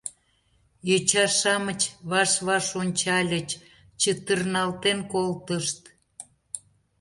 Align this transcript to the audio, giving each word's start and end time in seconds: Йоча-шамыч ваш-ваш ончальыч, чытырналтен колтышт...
Йоча-шамыч 0.89 1.81
ваш-ваш 2.09 2.67
ончальыч, 2.81 3.49
чытырналтен 4.01 4.99
колтышт... 5.11 5.81